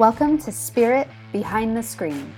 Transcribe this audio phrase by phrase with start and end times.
[0.00, 2.32] Welcome to Spirit Behind the Screen.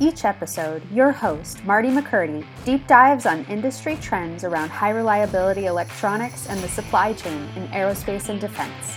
[0.00, 6.48] Each episode, your host, Marty McCurdy, deep dives on industry trends around high reliability electronics
[6.48, 8.96] and the supply chain in aerospace and defense.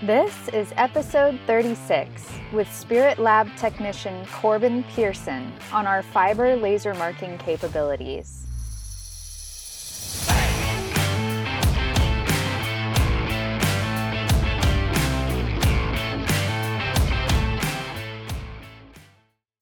[0.00, 7.36] This is episode 36 with Spirit Lab technician Corbin Pearson on our fiber laser marking
[7.38, 8.46] capabilities.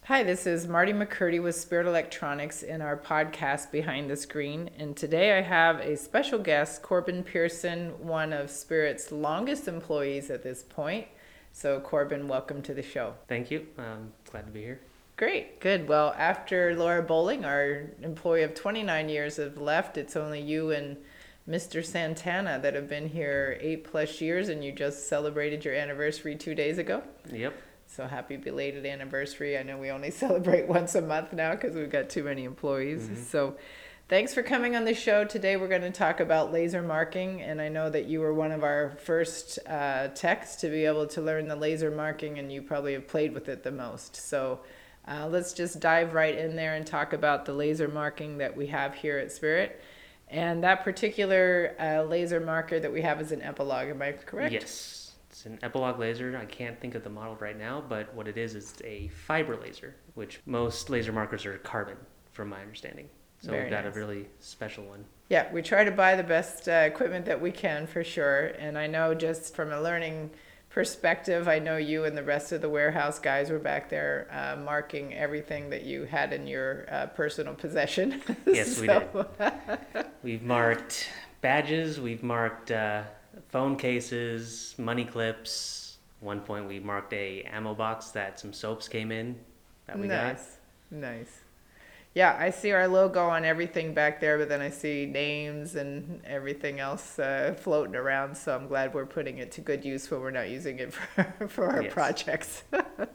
[0.09, 4.71] Hi, this is Marty McCurdy with Spirit Electronics in our podcast Behind the Screen.
[4.79, 10.43] And today I have a special guest, Corbin Pearson, one of Spirit's longest employees at
[10.43, 11.09] this point.
[11.53, 13.17] So, Corbin, welcome to the show.
[13.29, 13.67] Thank you.
[13.77, 14.81] I'm glad to be here.
[15.19, 15.87] Great, good.
[15.87, 20.97] Well, after Laura Bowling, our employee of 29 years, have left, it's only you and
[21.47, 21.85] Mr.
[21.85, 26.55] Santana that have been here eight plus years, and you just celebrated your anniversary two
[26.55, 27.03] days ago.
[27.31, 27.53] Yep.
[27.89, 29.57] So happy belated anniversary.
[29.59, 33.03] I know we only celebrate once a month now because we've got too many employees.
[33.03, 33.23] Mm-hmm.
[33.25, 33.57] So
[34.09, 35.25] thanks for coming on the show.
[35.25, 37.43] Today we're going to talk about laser marking.
[37.43, 41.07] And I know that you were one of our first uh, techs to be able
[41.09, 44.17] to learn the laser marking, and you probably have played with it the most.
[44.17, 44.61] So
[45.09, 48.67] uh, let's just dive right in there and talk about the laser marking that we
[48.67, 49.83] have here at Spirit.
[50.29, 54.53] And that particular uh, laser marker that we have is an Epilog, am I correct?
[54.53, 55.08] Yes.
[55.39, 56.37] It's an Epilog laser.
[56.37, 59.57] I can't think of the model right now, but what it is is a fiber
[59.57, 61.97] laser, which most laser markers are carbon,
[62.33, 63.09] from my understanding.
[63.41, 63.95] So Very we've got nice.
[63.95, 65.05] a really special one.
[65.29, 68.47] Yeah, we try to buy the best uh, equipment that we can for sure.
[68.59, 70.31] And I know just from a learning
[70.71, 74.61] perspective, I know you and the rest of the warehouse guys were back there uh,
[74.61, 78.21] marking everything that you had in your uh, personal possession.
[78.45, 78.81] Yes, so.
[78.81, 80.07] we did.
[80.25, 81.11] we've marked
[81.43, 83.05] badges, we've marked uh,
[83.49, 85.99] phone cases, money clips.
[86.21, 89.39] One point we marked a ammo box that some soaps came in
[89.87, 90.59] that we nice.
[90.91, 90.99] got.
[90.99, 91.41] Nice.
[92.15, 96.21] Yeah, I see our logo on everything back there, but then I see names and
[96.25, 98.37] everything else uh, floating around.
[98.37, 100.93] So I'm glad we're putting it to good use when we're not using it
[101.39, 101.93] for, for our yes.
[101.93, 102.65] projects.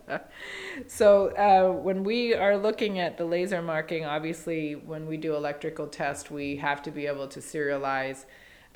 [0.88, 5.88] so uh, when we are looking at the laser marking, obviously when we do electrical
[5.88, 8.26] test, we have to be able to serialize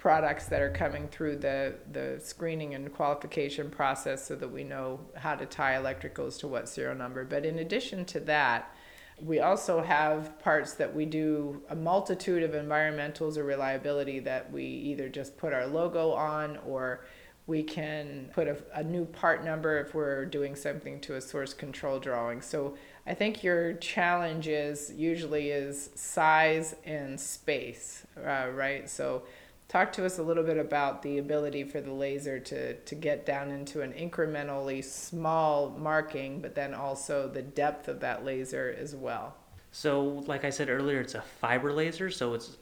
[0.07, 5.01] products that are coming through the, the screening and qualification process so that we know
[5.18, 7.25] how to tie electricals to what serial number.
[7.25, 8.73] But in addition to that,
[9.19, 14.63] we also have parts that we do a multitude of environmentals or reliability that we
[14.63, 17.03] either just put our logo on or
[17.45, 21.53] we can put a, a, new part number if we're doing something to a source
[21.53, 22.41] control drawing.
[22.41, 28.89] So I think your challenge is usually is size and space, uh, right?
[28.89, 29.24] So
[29.67, 33.25] talk to us a little bit about the ability for the laser to, to get
[33.25, 38.95] down into an incrementally small marking, but then also the depth of that laser as
[38.95, 39.35] well.
[39.72, 42.57] So, like I said earlier, it's a fiber laser, so it's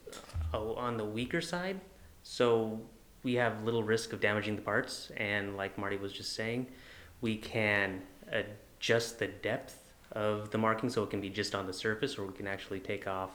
[0.53, 1.79] uh, on the weaker side.
[2.23, 2.81] So,
[3.23, 5.11] we have little risk of damaging the parts.
[5.17, 6.67] And, like Marty was just saying,
[7.21, 8.01] we can
[8.31, 12.25] adjust the depth of the marking so it can be just on the surface, or
[12.25, 13.31] we can actually take off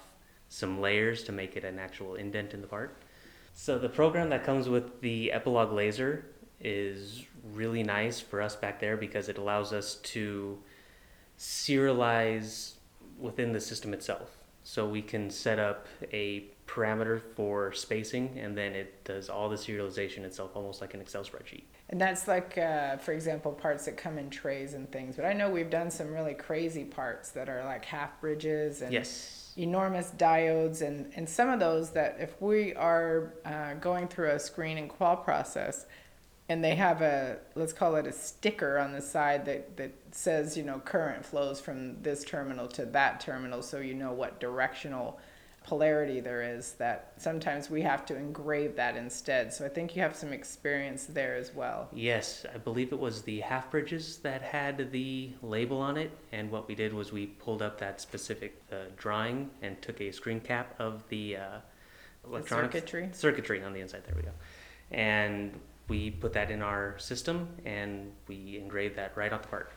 [0.49, 2.97] some layers to make it an actual indent in the part.
[3.53, 6.25] So the program that comes with the Epilog laser
[6.61, 10.59] is really nice for us back there because it allows us to
[11.39, 12.75] serialize
[13.19, 14.37] within the system itself.
[14.63, 19.57] So we can set up a parameter for spacing and then it does all the
[19.57, 21.65] serialization itself almost like an Excel spreadsheet.
[21.89, 25.17] And that's like, uh, for example, parts that come in trays and things.
[25.17, 28.93] But I know we've done some really crazy parts that are like half bridges and
[28.93, 34.31] yes enormous diodes and, and some of those that if we are uh, going through
[34.31, 35.87] a screen and qual process
[36.49, 40.57] and they have a let's call it a sticker on the side that, that says
[40.57, 45.21] you know current flows from this terminal to that terminal so you know what directional
[45.71, 49.53] polarity there is that sometimes we have to engrave that instead.
[49.53, 51.89] So I think you have some experience there as well.
[51.95, 56.51] Yes, I believe it was the half bridges that had the label on it, and
[56.51, 60.41] what we did was we pulled up that specific uh, drawing and took a screen
[60.41, 61.59] cap of the uh,
[62.27, 64.03] electronic circuitry circuitry on the inside.
[64.05, 64.33] There we go,
[64.91, 65.53] and
[65.87, 69.71] we put that in our system and we engraved that right on the part.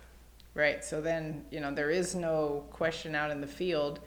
[0.56, 0.84] Right.
[0.84, 4.00] So then you know there is no question out in the field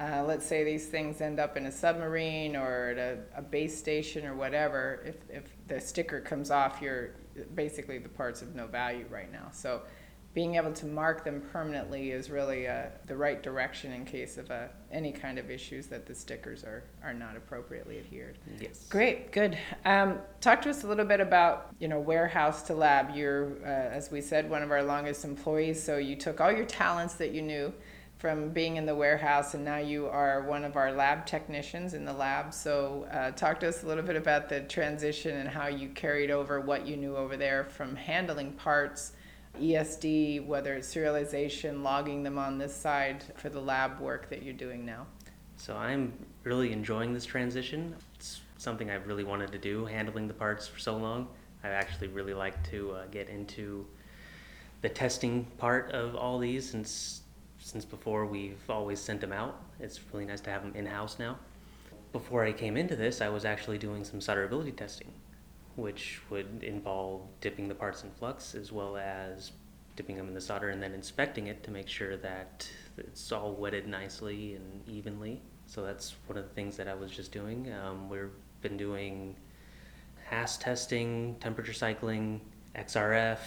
[0.00, 3.76] uh, let's say these things end up in a submarine or at a, a, base
[3.76, 7.10] station or whatever, if, if the sticker comes off, you're
[7.54, 9.48] basically the parts of no value right now.
[9.52, 9.82] So
[10.34, 14.50] being able to mark them permanently is really uh, the right direction in case of
[14.52, 18.38] uh, any kind of issues that the stickers are, are not appropriately adhered.
[18.60, 18.86] Yes.
[18.88, 19.58] Great, good.
[19.84, 23.16] Um, talk to us a little bit about you know warehouse to lab.
[23.16, 25.82] You're, uh, as we said, one of our longest employees.
[25.82, 27.72] So you took all your talents that you knew
[28.18, 32.04] from being in the warehouse, and now you are one of our lab technicians in
[32.04, 32.52] the lab.
[32.52, 36.30] So uh, talk to us a little bit about the transition and how you carried
[36.30, 39.12] over what you knew over there from handling parts
[39.60, 44.52] ESD, whether it's serialization, logging them on this side for the lab work that you're
[44.52, 45.06] doing now?
[45.56, 46.12] So I'm
[46.42, 47.94] really enjoying this transition.
[48.14, 51.28] It's something I've really wanted to do, handling the parts for so long.
[51.62, 53.86] I actually really like to uh, get into
[54.80, 57.22] the testing part of all these since
[57.58, 59.60] since before we've always sent them out.
[59.80, 61.38] It's really nice to have them in house now.
[62.12, 65.12] Before I came into this, I was actually doing some solderability testing
[65.78, 69.52] which would involve dipping the parts in flux as well as
[69.94, 73.52] dipping them in the solder and then inspecting it to make sure that it's all
[73.52, 75.40] wetted nicely and evenly.
[75.66, 77.72] So that's one of the things that I was just doing.
[77.72, 78.30] Um, we've
[78.60, 79.36] been doing
[80.28, 82.40] HASS testing, temperature cycling,
[82.74, 83.38] XRF,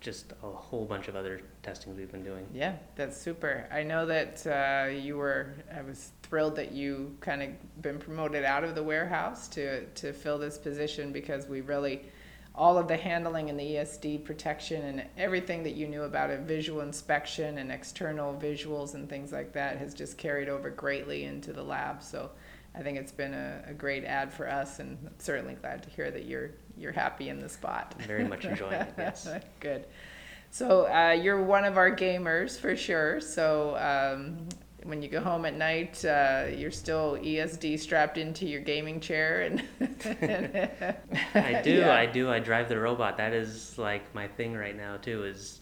[0.00, 2.46] just a whole bunch of other testings we've been doing.
[2.52, 3.68] Yeah, that's super.
[3.72, 5.54] I know that uh, you were.
[5.74, 10.12] I was thrilled that you kind of been promoted out of the warehouse to to
[10.12, 12.02] fill this position because we really
[12.54, 16.40] all of the handling and the ESD protection and everything that you knew about it,
[16.40, 21.52] visual inspection and external visuals and things like that, has just carried over greatly into
[21.52, 22.02] the lab.
[22.02, 22.30] So
[22.74, 25.90] I think it's been a, a great ad for us, and I'm certainly glad to
[25.90, 27.94] hear that you're you're happy in the spot.
[28.06, 28.94] Very much enjoying it.
[28.96, 29.28] Yes.
[29.60, 29.86] Good.
[30.50, 33.20] So uh, you're one of our gamers for sure.
[33.20, 34.48] So um,
[34.84, 39.42] when you go home at night, uh, you're still ESD strapped into your gaming chair,
[39.42, 39.62] and
[41.34, 41.94] I do, yeah.
[41.94, 42.30] I do.
[42.30, 43.16] I drive the robot.
[43.16, 45.24] That is like my thing right now too.
[45.24, 45.61] Is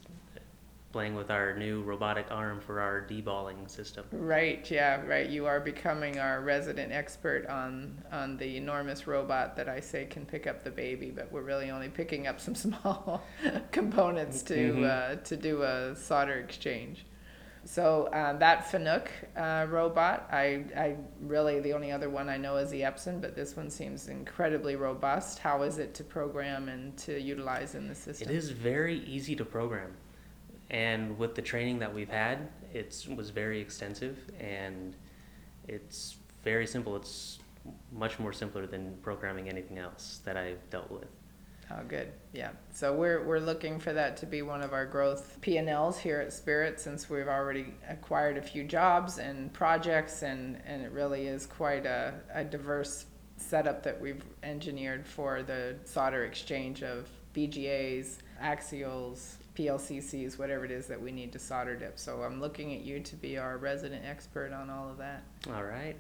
[0.93, 4.05] playing with our new robotic arm for our deballing system.
[4.11, 5.29] Right, yeah, right.
[5.29, 10.27] You are becoming our resident expert on on the enormous robot that I say can
[10.27, 13.23] pick up the baby, but we're really only picking up some small
[13.71, 14.85] components to mm-hmm.
[14.85, 17.07] uh, to do a solder exchange.
[17.65, 22.57] So uh, that Fanuc uh, robot, I, I really the only other one I know
[22.57, 25.39] is the Epson, but this one seems incredibly robust.
[25.39, 28.31] How is it to program and to utilize in the system?
[28.31, 29.93] It is very easy to program
[30.71, 34.95] and with the training that we've had, it was very extensive and
[35.67, 36.97] it's very simple.
[36.97, 37.41] It's
[37.93, 41.09] much more simpler than programming anything else that I've dealt with.
[41.73, 42.13] Oh, good.
[42.33, 42.51] Yeah.
[42.73, 45.99] So we're we're looking for that to be one of our growth P and Ls
[45.99, 50.91] here at Spirit, since we've already acquired a few jobs and projects, and and it
[50.91, 53.07] really is quite a, a diverse
[53.37, 60.87] setup that we've engineered for the solder exchange of BGAs, axials, PLCCs, whatever it is
[60.87, 61.99] that we need to solder dip.
[61.99, 65.23] So I'm looking at you to be our resident expert on all of that.
[65.53, 65.97] All right.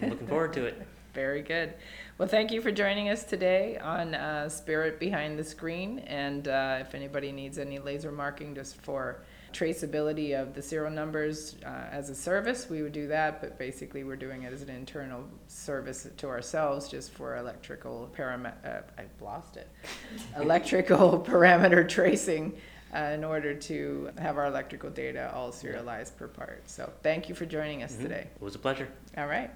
[0.00, 0.86] I'm looking forward to it.
[1.14, 1.74] Very good.
[2.18, 5.98] Well, thank you for joining us today on uh, Spirit Behind the Screen.
[6.00, 9.22] And uh, if anybody needs any laser marking just for
[9.52, 13.40] traceability of the serial numbers uh, as a service, we would do that.
[13.40, 18.54] But basically, we're doing it as an internal service to ourselves, just for electrical parameter.
[18.64, 19.68] Uh, I lost it.
[20.36, 22.52] electrical parameter tracing
[22.94, 26.68] uh, in order to have our electrical data all serialized per part.
[26.68, 28.04] So thank you for joining us mm-hmm.
[28.04, 28.28] today.
[28.34, 28.88] It was a pleasure.
[29.16, 29.50] All right.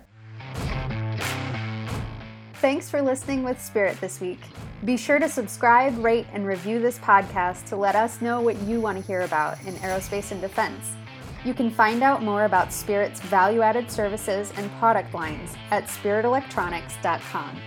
[2.57, 4.41] Thanks for listening with Spirit this week.
[4.85, 8.81] Be sure to subscribe, rate, and review this podcast to let us know what you
[8.81, 10.93] want to hear about in aerospace and defense.
[11.45, 17.61] You can find out more about Spirit's value added services and product lines at spiritelectronics.com.